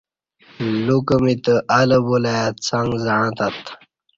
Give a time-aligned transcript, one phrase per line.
[0.85, 3.61] لوکہ می تہ الہ بولای څݣ زعں تت